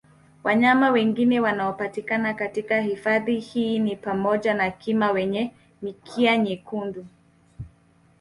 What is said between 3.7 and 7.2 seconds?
ni pamoja na Kima wenye mikia myekundu